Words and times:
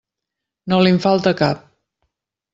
No 0.73 0.79
li'n 0.85 0.97
falta 1.05 1.35
cap. 1.43 1.61